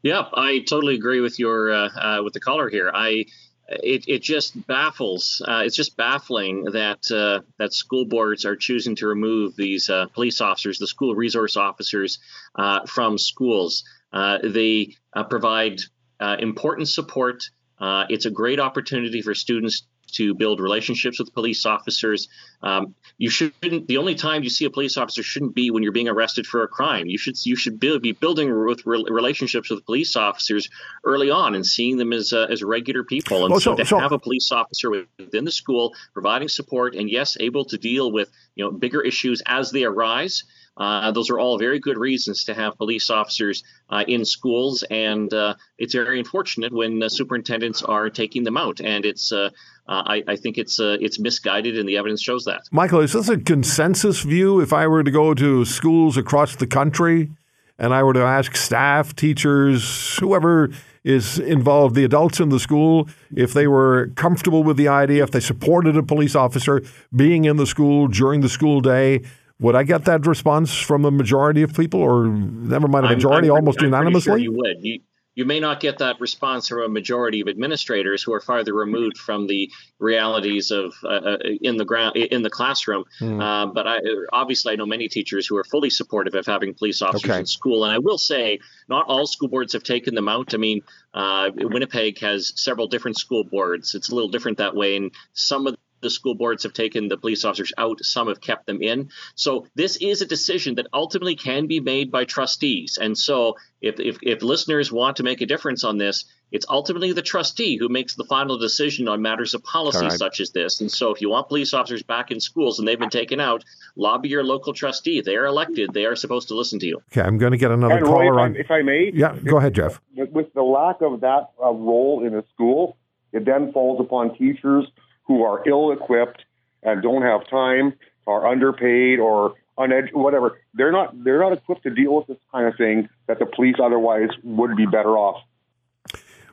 Yeah, 0.03 0.25
I 0.35 0.65
totally 0.69 0.95
agree 0.95 1.21
with 1.21 1.39
your 1.39 1.73
uh, 1.73 1.89
uh, 1.89 2.23
with 2.23 2.33
the 2.33 2.41
caller 2.41 2.69
here. 2.69 2.91
I 2.93 3.27
it, 3.69 4.05
it 4.09 4.23
just 4.23 4.67
baffles. 4.67 5.41
Uh, 5.47 5.63
it's 5.65 5.77
just 5.77 5.97
baffling 5.97 6.65
that 6.73 7.11
uh, 7.11 7.41
that 7.59 7.73
school 7.73 8.05
boards 8.05 8.45
are 8.45 8.57
choosing 8.57 8.97
to 8.97 9.07
remove 9.07 9.57
these 9.57 9.89
uh, 9.89 10.07
police 10.07 10.41
officers, 10.41 10.79
the 10.79 10.87
school 10.87 11.15
resource 11.15 11.57
officers, 11.57 12.19
uh, 12.55 12.85
from 12.87 13.17
schools. 13.17 13.85
they 14.13 14.97
provide 15.29 15.81
important 16.21 16.89
support. 16.89 17.45
It's 17.81 18.27
a 18.27 18.31
great 18.31 18.61
opportunity 18.61 19.23
for 19.23 19.35
students 19.35 19.85
to 20.13 20.35
build 20.35 20.61
relationships 20.61 21.19
with 21.19 21.33
police 21.33 21.65
officers. 21.67 22.29
Um, 22.63 22.95
you 23.19 23.31
shouldn't. 23.31 23.87
The 23.87 23.99
only 23.99 24.15
time 24.15 24.43
you 24.43 24.51
see 24.51 24.65
a 24.65 24.71
police 24.71 24.97
officer 24.97 25.23
shouldn't 25.23 25.55
be 25.55 25.71
when 25.71 25.83
you're 25.83 25.93
being 25.93 26.09
arrested 26.09 26.47
for 26.47 26.63
a 26.63 26.69
crime. 26.69 27.07
You 27.07 27.19
should 27.19 27.35
you 27.45 27.57
should 27.57 27.81
be, 27.81 27.99
be 27.99 28.13
building 28.13 28.49
with 28.65 28.85
relationships 28.87 29.71
with 29.71 29.85
police 29.85 30.17
officers 30.17 30.69
early 31.05 31.31
on 31.31 31.55
and 31.55 31.65
seeing 31.65 31.97
them 31.97 32.13
as 32.13 32.33
uh, 32.33 32.47
as 32.51 32.63
regular 32.63 33.05
people. 33.05 33.45
And 33.45 33.51
well, 33.51 33.61
so, 33.61 33.73
so, 33.73 33.77
to 33.77 33.87
so, 33.87 33.99
have 33.99 34.13
a 34.13 34.19
police 34.19 34.51
officer 34.53 34.91
within 34.91 35.45
the 35.45 35.53
school 35.53 35.95
providing 36.13 36.49
support 36.49 36.95
and 36.95 37.11
yes, 37.11 37.37
able 37.41 37.65
to 37.67 37.79
deal 37.79 38.11
with 38.11 38.31
you 38.55 38.65
know 38.65 38.71
bigger 38.71 39.03
issues 39.03 39.43
as 39.47 39.71
they 39.71 39.85
arise. 39.85 40.45
Uh, 40.81 41.13
those 41.13 41.29
are 41.29 41.39
all 41.39 41.59
very 41.59 41.79
good 41.79 41.99
reasons 41.99 42.45
to 42.45 42.55
have 42.55 42.75
police 42.79 43.11
officers 43.11 43.63
uh, 43.91 44.03
in 44.09 44.25
schools, 44.25 44.83
and 44.91 45.33
uh, 45.35 45.55
it's 45.77 45.93
very 45.93 46.19
unfortunate 46.19 46.73
when 46.73 47.07
superintendents 47.11 47.83
are 47.83 48.09
taking 48.09 48.45
them 48.45 48.57
out. 48.57 48.81
And 48.81 49.05
it's, 49.05 49.31
uh, 49.31 49.51
uh, 49.87 50.03
I, 50.07 50.25
I, 50.27 50.37
think 50.37 50.57
it's 50.57 50.81
it's 50.81 51.19
misguided, 51.19 51.79
and 51.79 51.87
the 51.87 51.99
evidence 51.99 52.23
shows 52.23 52.47
that. 52.47 52.63
Michael, 52.73 53.01
is 53.01 53.13
this 53.13 53.29
a 53.29 53.37
consensus 53.37 54.23
view? 54.23 54.61
If 54.61 54.73
I 54.73 54.87
were 54.87 55.05
to 55.05 55.11
go 55.11 55.35
to 55.35 55.67
schools 55.67 56.17
across 56.17 56.57
the 56.57 56.67
country, 56.67 57.31
and 57.79 57.93
I 57.93 58.03
were 58.03 58.15
to 58.15 58.23
ask 58.23 58.57
staff, 58.57 59.15
teachers, 59.15 60.17
whoever 60.19 60.71
is 61.05 61.39
involved, 61.39 61.95
the 61.95 62.05
adults 62.05 62.41
in 62.41 62.49
the 62.49 62.61
school, 62.61 63.09
if 63.35 63.53
they 63.53 63.67
were 63.67 64.11
comfortable 64.17 64.63
with 64.63 64.79
the 64.79 64.89
idea, 64.89 65.23
if 65.25 65.31
they 65.31 65.41
supported 65.41 65.97
a 65.97 66.03
police 66.03 66.35
officer 66.35 66.83
being 67.15 67.45
in 67.45 67.57
the 67.57 67.67
school 67.67 68.07
during 68.07 68.41
the 68.41 68.49
school 68.49 68.81
day, 68.81 69.23
would 69.61 69.77
I 69.77 69.83
get 69.83 70.07
that 70.07 70.27
response 70.27 70.75
from 70.75 71.03
the 71.03 71.11
majority 71.11 71.63
of 71.63 71.75
people, 71.75 72.01
or 72.01 72.27
never 72.27 72.89
mind 72.89 73.07
a 73.07 73.11
majority, 73.11 73.49
I'm, 73.49 73.53
I'm 73.53 73.59
almost 73.59 73.79
pretty, 73.79 73.89
unanimously? 73.89 74.31
Sure 74.31 74.39
you 74.39 74.53
would. 74.53 74.77
You, 74.81 75.01
you 75.35 75.45
may 75.45 75.61
not 75.61 75.81
get 75.81 75.99
that 75.99 76.21
response 76.21 76.69
from 76.69 76.83
a 76.83 76.89
majority 76.89 77.41
of 77.41 77.49
administrators 77.49 78.23
who 78.23 78.33
are 78.33 78.41
farther 78.41 78.75
removed 78.75 79.17
from 79.17 79.47
the 79.47 79.71
realities 79.99 80.71
of 80.71 80.93
uh, 81.05 81.09
uh 81.09 81.37
in 81.63 81.77
the 81.77 81.85
ground 81.85 82.17
in 82.17 82.43
the 82.43 82.51
classroom. 82.51 83.05
Mm. 83.21 83.41
Uh, 83.41 83.73
but 83.73 83.87
I, 83.87 83.99
obviously, 84.33 84.73
I 84.73 84.77
know 84.77 84.87
many 84.87 85.09
teachers 85.09 85.47
who 85.47 85.57
are 85.57 85.65
fully 85.65 85.91
supportive 85.91 86.35
of 86.35 86.47
having 86.47 86.75
police 86.75 87.01
officers 87.01 87.31
okay. 87.31 87.41
in 87.41 87.47
school. 87.47 87.85
And 87.85 87.93
I 87.93 87.99
will 87.99 88.19
say, 88.19 88.59
not 88.89 89.07
all 89.07 89.27
school 89.27 89.49
boards 89.49 89.75
have 89.75 89.85
taken 89.85 90.15
them 90.15 90.29
out. 90.29 90.53
I 90.53 90.57
mean, 90.57 90.83
uh, 91.15 91.51
Winnipeg 91.55 92.19
has 92.21 92.53
several 92.57 92.89
different 92.89 93.19
school 93.19 93.45
boards. 93.45 93.95
It's 93.95 94.09
a 94.09 94.15
little 94.15 94.31
different 94.31 94.59
that 94.59 94.75
way, 94.75 94.97
and 94.97 95.13
some 95.33 95.67
of 95.67 95.77
the 96.01 96.11
school 96.11 96.35
boards 96.35 96.63
have 96.63 96.73
taken 96.73 97.09
the 97.09 97.17
police 97.17 97.45
officers 97.45 97.73
out, 97.77 98.05
some 98.05 98.29
have 98.29 98.41
kept 98.41 98.67
them 98.67 98.83
in. 98.83 99.11
So 99.35 99.67
this 99.75 99.97
is 99.97 100.23
a 100.23 100.27
decision 100.27 100.77
that 100.77 100.87
ultimately 100.93 101.37
can 101.37 101.67
be 101.67 101.81
made 101.81 102.11
by 102.11 102.25
trustees. 102.25 102.99
And 103.01 103.17
so 103.17 103.57
if, 103.81 104.01
if, 104.01 104.19
if 104.23 104.43
listeners 104.43 104.93
want 104.93 105.17
to 105.17 105.23
make 105.23 105.41
a 105.41 105.47
difference 105.47 105.85
on 105.85 105.99
this, 105.99 106.25
it's 106.53 106.67
ultimately 106.69 107.13
the 107.13 107.23
trustee 107.23 107.77
who 107.77 107.89
makes 107.89 108.17
the 108.17 108.25
final 108.25 108.59
decision 108.59 109.09
on 109.09 109.23
matters 109.23 109.55
of 109.55 109.63
policy 109.63 110.07
right. 110.07 110.13
such 110.13 110.41
as 110.41 110.51
this. 110.51 110.81
And 110.81 110.91
so 110.91 111.13
if 111.13 111.21
you 111.21 111.31
want 111.31 111.49
police 111.49 111.73
officers 111.73 112.03
back 112.03 112.31
in 112.31 112.41
schools 112.41 112.79
and 112.79 112.89
they've 112.89 112.99
been 112.99 113.09
taken 113.09 113.41
out, 113.41 113.65
lobby 113.95 114.29
your 114.29 114.43
local 114.43 114.73
trustee. 114.73 115.21
They 115.21 115.37
are 115.37 115.47
elected. 115.47 115.93
They 115.95 116.07
are 116.07 116.17
supposed 116.17 116.49
to 116.49 116.57
listen 116.57 116.81
to 116.81 116.87
you. 116.87 116.99
Okay, 117.13 117.23
I'm 117.23 117.39
going 117.39 117.53
to 117.53 117.59
get 117.59 117.71
another 117.71 117.99
and 117.99 118.07
caller 118.07 118.35
Roy, 118.35 118.43
on. 118.43 118.57
If 118.57 118.71
I 118.71 118.83
may. 118.83 119.13
Yeah, 119.15 119.37
go 119.37 119.59
ahead, 119.59 119.75
Jeff. 119.75 120.01
With 120.17 120.53
the 120.55 120.63
lack 120.63 121.03
of 121.03 121.21
that 121.21 121.51
uh, 121.63 121.71
role 121.71 122.27
in 122.27 122.35
a 122.35 122.43
school, 122.53 122.97
it 123.33 123.45
then 123.45 123.73
falls 123.73 124.01
upon 124.01 124.37
teachers– 124.37 124.87
who 125.31 125.45
are 125.45 125.63
ill 125.65 125.93
equipped 125.93 126.43
and 126.83 127.05
don't 127.05 127.23
have 127.23 127.49
time, 127.49 127.93
are 128.27 128.49
underpaid 128.49 129.21
or 129.21 129.55
uned- 129.79 130.11
whatever. 130.13 130.59
They're 130.75 130.91
not 130.91 131.23
they're 131.23 131.39
not 131.39 131.53
equipped 131.53 131.85
to 131.85 131.91
deal 131.91 132.17
with 132.17 132.27
this 132.27 132.39
kind 132.51 132.67
of 132.67 132.77
thing 132.77 133.09
that 133.29 133.39
the 133.39 133.47
police 133.47 133.77
otherwise 133.81 134.31
would 134.43 134.77
be 134.77 134.87
better 134.87 135.17
off. 135.17 135.41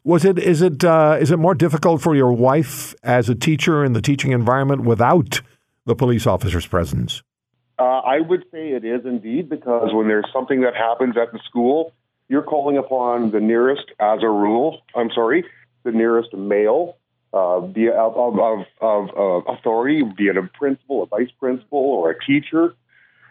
Was 0.03 0.25
it 0.25 0.37
is 0.37 0.61
it 0.61 0.83
uh, 0.83 1.17
is 1.19 1.31
it 1.31 1.37
more 1.37 1.55
difficult 1.55 2.03
for 2.03 2.15
your 2.15 2.31
wife 2.31 2.93
as 3.01 3.29
a 3.29 3.35
teacher 3.35 3.83
in 3.83 3.93
the 3.93 4.01
teaching 4.01 4.31
environment 4.31 4.83
without 4.83 5.41
the 5.85 5.95
police 5.95 6.27
officer's 6.27 6.67
presence? 6.67 7.23
Uh, 7.79 7.81
I 7.83 8.19
would 8.19 8.43
say 8.51 8.73
it 8.73 8.85
is 8.85 9.05
indeed 9.05 9.49
because 9.49 9.89
when 9.91 10.07
there's 10.07 10.29
something 10.31 10.61
that 10.61 10.75
happens 10.75 11.15
at 11.17 11.31
the 11.31 11.39
school, 11.49 11.93
you're 12.29 12.43
calling 12.43 12.77
upon 12.77 13.31
the 13.31 13.39
nearest, 13.39 13.85
as 13.99 14.19
a 14.21 14.29
rule. 14.29 14.81
I'm 14.95 15.09
sorry, 15.15 15.45
the 15.83 15.91
nearest 15.91 16.31
male 16.33 16.97
uh, 17.37 17.59
be 17.61 17.87
of, 17.89 18.15
of, 18.15 18.65
of, 18.81 19.09
of 19.15 19.43
authority, 19.47 20.01
be 20.17 20.25
it 20.25 20.37
a 20.37 20.43
principal, 20.57 21.03
a 21.03 21.05
vice 21.05 21.31
principal, 21.39 21.79
or 21.79 22.11
a 22.11 22.25
teacher. 22.25 22.73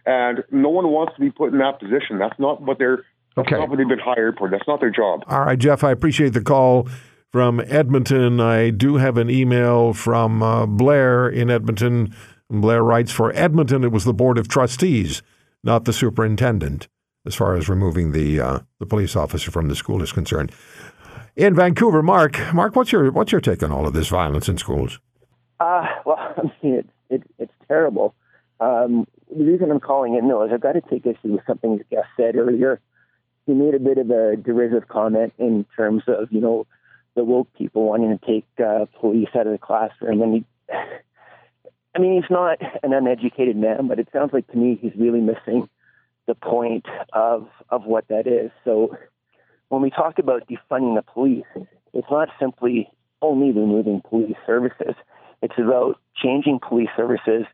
And 0.05 0.45
no 0.51 0.69
one 0.69 0.89
wants 0.89 1.15
to 1.17 1.21
be 1.21 1.31
put 1.31 1.53
in 1.53 1.59
that 1.59 1.81
position. 1.81 2.19
That's 2.19 2.39
not 2.39 2.63
what 2.63 2.79
they're. 2.79 3.05
That's 3.35 3.49
okay. 3.49 3.59
not 3.59 3.69
what 3.69 3.79
they've 3.79 3.89
been 3.89 3.99
hired 3.99 4.39
for. 4.39 4.49
That's 4.49 4.67
not 4.67 4.81
their 4.81 4.91
job. 4.91 5.25
All 5.27 5.41
right, 5.41 5.59
Jeff. 5.59 5.83
I 5.85 5.91
appreciate 5.91 6.33
the 6.33 6.41
call 6.41 6.89
from 7.33 7.61
Edmonton. 7.67 8.41
I 8.41 8.71
do 8.71 8.97
have 8.97 9.19
an 9.19 9.29
email 9.29 9.93
from 9.93 10.43
uh, 10.43 10.65
Blair 10.65 11.29
in 11.29 11.51
Edmonton. 11.51 12.15
Blair 12.49 12.83
writes 12.83 13.11
for 13.11 13.35
Edmonton. 13.35 13.85
It 13.85 13.93
was 13.93 14.05
the 14.05 14.15
board 14.15 14.39
of 14.39 14.49
trustees, 14.49 15.23
not 15.65 15.85
the 15.85 15.93
superintendent, 15.93 16.89
as 17.27 17.35
far 17.35 17.57
as 17.57 17.69
removing 17.69 18.13
the 18.13 18.41
uh, 18.41 18.61
the 18.79 18.87
police 18.87 19.17
officer 19.17 19.51
from 19.51 19.69
the 19.69 19.77
school 19.77 20.03
is 20.03 20.13
concerned 20.13 20.53
in 21.37 21.55
Vancouver. 21.55 22.03
Mark, 22.03 22.53
Mark, 22.53 22.75
what's 22.75 22.91
your 22.91 23.11
what's 23.13 23.31
your 23.31 23.41
take 23.41 23.63
on 23.63 23.71
all 23.71 23.87
of 23.87 23.93
this 23.93 24.09
violence 24.09 24.49
in 24.49 24.59
schools? 24.59 24.99
Uh, 25.61 25.87
well, 26.05 26.17
I 26.37 26.43
mean, 26.63 26.75
it's 26.75 26.89
it, 27.11 27.23
it's 27.39 27.53
terrible. 27.69 28.15
Um, 28.59 29.07
the 29.35 29.45
reason 29.45 29.71
I'm 29.71 29.81
calling 29.81 30.17
in 30.17 30.29
though 30.29 30.45
is 30.45 30.51
I've 30.53 30.61
got 30.61 30.73
to 30.73 30.81
take 30.81 31.07
issue 31.07 31.33
with 31.33 31.47
something 31.47 31.79
the 31.79 31.85
guest 31.85 32.09
said 32.17 32.37
earlier. 32.37 32.81
He 33.47 33.53
made 33.53 33.75
a 33.75 33.79
bit 33.79 33.99
of 33.99 34.11
a 34.11 34.37
derisive 34.37 34.89
comment 34.89 35.35
in 35.39 35.67
terms 35.77 36.03
of 36.09 36.33
you 36.33 36.41
know 36.41 36.67
the 37.15 37.25
woke 37.25 37.49
people 37.57 37.85
wanting 37.85 38.19
to 38.19 38.27
take 38.27 38.47
uh, 38.59 38.87
police 39.01 39.29
out 39.35 39.47
of 39.47 39.53
the 39.53 39.59
classroom, 39.59 40.23
and 40.23 40.35
he. 40.35 40.45
I 41.95 41.99
mean, 41.99 42.21
he's 42.21 42.31
not 42.31 42.59
an 42.83 42.93
uneducated 42.93 43.57
man, 43.57 43.89
but 43.89 43.99
it 43.99 44.09
sounds 44.13 44.31
like 44.35 44.47
to 44.49 44.57
me 44.59 44.79
he's 44.79 44.93
really 44.99 45.23
missing 45.23 45.67
the 46.27 46.35
point 46.35 46.85
of 47.15 47.49
of 47.71 47.85
what 47.85 48.07
that 48.09 48.27
is. 48.27 48.51
So 48.65 48.95
when 49.69 49.83
we 49.83 49.91
talk 49.91 50.19
about 50.19 50.49
defunding 50.49 50.97
the 50.97 51.03
police, 51.03 51.45
it's 51.93 52.07
not 52.11 52.29
simply 52.39 52.89
only 53.23 53.53
removing 53.53 54.03
police 54.09 54.37
services. 54.47 54.95
It's 55.43 55.55
about 55.59 55.99
changing 56.23 56.61
police 56.67 56.89
services 56.97 57.45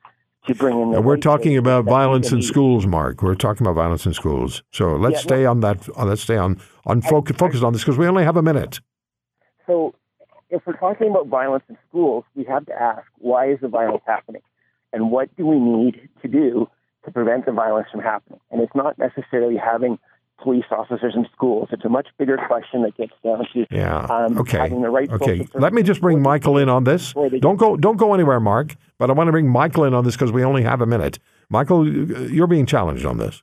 to 0.46 0.54
bring 0.54 0.80
in. 0.80 1.04
we're 1.04 1.16
talking 1.16 1.56
about 1.56 1.84
violence 1.84 2.32
in 2.32 2.42
schools, 2.42 2.86
Mark. 2.86 3.22
We're 3.22 3.34
talking 3.34 3.66
about 3.66 3.74
violence 3.74 4.06
in 4.06 4.12
schools. 4.12 4.62
So 4.72 4.96
let's 4.96 5.16
yeah, 5.16 5.20
stay 5.20 5.42
no, 5.44 5.50
on 5.50 5.60
that. 5.60 5.88
Uh, 5.96 6.04
let's 6.04 6.22
stay 6.22 6.36
on 6.36 6.60
on 6.84 7.00
focus, 7.00 7.36
focused 7.36 7.62
on 7.62 7.72
this 7.72 7.82
because 7.82 7.98
we 7.98 8.06
only 8.06 8.24
have 8.24 8.36
a 8.36 8.42
minute. 8.42 8.80
So, 9.66 9.94
if 10.50 10.62
we're 10.66 10.76
talking 10.76 11.08
about 11.08 11.28
violence 11.28 11.64
in 11.68 11.78
schools, 11.88 12.24
we 12.34 12.44
have 12.44 12.66
to 12.66 12.72
ask 12.72 13.06
why 13.18 13.50
is 13.52 13.60
the 13.60 13.68
violence 13.68 14.02
happening, 14.06 14.42
and 14.92 15.10
what 15.10 15.34
do 15.36 15.46
we 15.46 15.58
need 15.58 16.08
to 16.22 16.28
do 16.28 16.68
to 17.04 17.10
prevent 17.10 17.46
the 17.46 17.52
violence 17.52 17.86
from 17.90 18.00
happening? 18.00 18.40
And 18.50 18.60
it's 18.60 18.74
not 18.74 18.98
necessarily 18.98 19.56
having 19.56 19.98
police 20.42 20.64
officers 20.70 21.14
in 21.14 21.26
schools. 21.32 21.68
It's 21.72 21.84
a 21.84 21.88
much 21.88 22.08
bigger 22.18 22.36
question 22.46 22.82
that 22.82 22.96
gets 22.96 23.12
down 23.24 23.46
to 23.52 23.66
yeah. 23.70 24.06
Um, 24.06 24.38
okay. 24.38 24.58
having 24.58 24.82
the 24.82 24.90
right. 24.90 25.10
Okay, 25.10 25.46
let 25.54 25.72
me 25.72 25.82
just 25.82 26.00
bring 26.00 26.20
Michael 26.20 26.58
in 26.58 26.68
on 26.68 26.84
this. 26.84 27.12
Don't 27.40 27.56
go, 27.56 27.76
don't 27.76 27.96
go 27.96 28.14
anywhere, 28.14 28.40
Mark. 28.40 28.76
But 28.98 29.10
I 29.10 29.14
want 29.14 29.28
to 29.28 29.32
bring 29.32 29.48
Michael 29.48 29.84
in 29.84 29.94
on 29.94 30.04
this 30.04 30.14
because 30.14 30.32
we 30.32 30.44
only 30.44 30.62
have 30.62 30.80
a 30.80 30.86
minute. 30.86 31.18
Michael, 31.48 31.86
you're 32.30 32.46
being 32.46 32.66
challenged 32.66 33.04
on 33.04 33.18
this. 33.18 33.42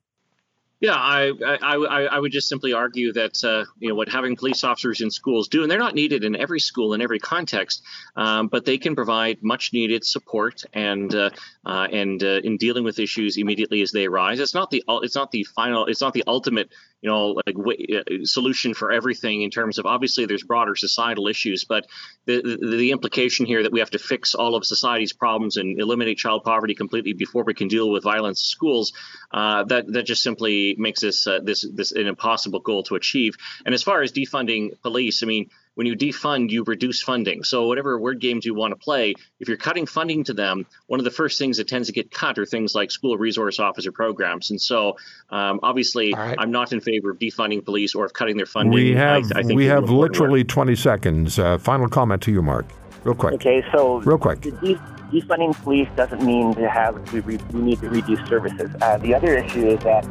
Yeah, 0.82 0.96
I, 0.96 1.34
I, 1.62 1.76
I, 2.10 2.20
would 2.20 2.32
just 2.32 2.48
simply 2.48 2.72
argue 2.72 3.12
that 3.12 3.44
uh, 3.44 3.66
you 3.80 3.90
know 3.90 3.96
what 3.96 4.08
having 4.08 4.38
police 4.38 4.64
officers 4.64 5.02
in 5.02 5.12
schools 5.12 5.50
do, 5.50 5.62
and 5.62 5.70
they're 5.70 5.78
not 5.78 5.94
needed 5.94 6.24
in 6.24 6.38
every 6.38 6.62
school 6.62 6.94
in 6.94 7.02
every 7.02 7.20
context, 7.20 7.84
um, 8.16 8.48
but 8.48 8.64
they 8.64 8.78
can 8.78 8.96
provide 8.96 9.44
much 9.44 9.74
needed 9.74 10.06
support 10.06 10.64
and 10.72 11.14
uh, 11.14 11.32
uh, 11.66 11.88
and 11.92 12.24
uh, 12.24 12.40
in 12.46 12.56
dealing 12.56 12.86
with 12.86 12.98
issues 12.98 13.36
immediately 13.36 13.82
as 13.82 13.92
they 13.92 14.06
arise. 14.06 14.40
It's 14.40 14.54
not 14.54 14.72
the 14.72 14.82
it's 14.88 15.16
not 15.16 15.32
the 15.32 15.44
final 15.44 15.86
it's 15.86 16.00
not 16.00 16.14
the 16.14 16.24
ultimate 16.28 16.70
you 17.02 17.10
know 17.10 17.42
like 17.46 17.56
w- 17.56 17.98
uh, 17.98 18.04
solution 18.24 18.74
for 18.74 18.92
everything 18.92 19.42
in 19.42 19.50
terms 19.50 19.78
of 19.80 19.86
obviously 19.86 20.26
there's 20.26 20.44
broader 20.44 20.76
societal 20.76 21.28
issues, 21.28 21.66
but 21.66 21.86
the, 22.26 22.42
the, 22.42 22.78
the 22.78 22.92
implication 22.92 23.46
here 23.46 23.64
that 23.64 23.72
we 23.72 23.80
have 23.80 23.92
to 23.92 24.00
fix 24.00 24.36
all 24.36 24.56
of 24.56 24.66
society's 24.66 25.14
problems 25.14 25.58
and 25.58 25.80
eliminate 25.80 26.18
child 26.18 26.44
poverty 26.44 26.76
completely 26.76 27.14
before 27.14 27.44
we 27.44 27.54
can 27.54 27.68
deal 27.68 27.90
with 27.90 28.04
violence 28.04 28.40
in 28.42 28.46
schools 28.46 28.94
uh, 29.32 29.64
that 29.66 29.92
that 29.92 30.04
just 30.04 30.24
simply 30.24 30.76
makes 30.78 31.02
this 31.02 31.28
uh, 31.28 31.40
this 31.44 31.66
this 31.74 31.92
an 31.92 32.08
impossible 32.08 32.60
goal 32.60 32.84
to 32.84 32.96
achieve. 32.96 33.36
And 33.66 33.74
as 33.74 33.84
far 33.84 34.02
as 34.02 34.12
defunding 34.12 34.80
police, 34.82 35.24
I 35.24 35.26
mean, 35.26 35.50
when 35.80 35.88
you 35.88 35.96
defund, 35.96 36.50
you 36.50 36.66
reduce 36.66 37.02
funding. 37.02 37.46
So 37.46 37.66
whatever 37.66 37.98
word 37.98 38.20
games 38.20 38.46
you 38.46 38.54
want 38.54 38.72
to 38.72 38.76
play, 38.76 39.16
if 39.40 39.48
you're 39.48 39.56
cutting 39.56 39.86
funding 39.86 40.26
to 40.26 40.34
them, 40.34 40.66
one 40.88 41.00
of 41.00 41.06
the 41.06 41.10
first 41.10 41.40
things 41.40 41.56
that 41.56 41.70
tends 41.70 41.88
to 41.88 41.94
get 41.94 42.12
cut 42.12 42.38
are 42.38 42.46
things 42.46 42.76
like 42.76 42.92
school 42.92 43.18
resource 43.18 43.62
officer 43.62 43.94
programs. 43.94 44.52
And 44.52 44.60
so 44.60 44.98
um, 45.30 45.62
obviously, 45.64 46.14
right. 46.14 46.36
I'm 46.38 46.52
not 46.52 46.74
in 46.74 46.82
favor 46.82 47.12
of 47.12 47.18
defunding 47.18 47.64
police 47.64 47.96
or 47.96 48.04
of 48.04 48.12
cutting 48.12 48.36
their 48.36 48.46
funding. 48.46 48.74
We 48.74 48.94
have 48.96 49.32
I, 49.34 49.40
I 49.40 49.54
we 49.54 49.68
have 49.68 49.90
literally 49.90 50.42
work. 50.42 50.50
20 50.50 50.76
seconds. 50.76 51.40
Uh, 51.40 51.58
final 51.58 51.88
comment 51.88 52.24
to 52.24 52.32
you, 52.34 52.42
Mark. 52.42 52.66
Real 53.06 53.16
quick. 53.16 53.36
Okay, 53.36 53.64
so 53.72 54.00
real 54.02 54.18
quick. 54.18 54.42
defunding 54.42 55.56
police 55.64 55.88
doesn't 55.96 56.22
mean 56.22 56.56
to 56.56 56.70
have 56.70 57.14
we, 57.14 57.22
re- 57.22 57.40
we 57.54 57.62
need 57.62 57.80
to 57.80 57.90
reduce 57.90 58.20
services. 58.28 58.70
Uh, 58.82 58.98
the 58.98 59.16
other 59.16 59.38
issue 59.38 59.66
is 59.66 59.80
that 59.86 60.06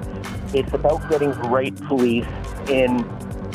it's 0.54 0.72
about 0.72 1.06
getting 1.10 1.32
the 1.32 1.48
right 1.50 1.76
police 1.88 2.26
in 2.70 3.04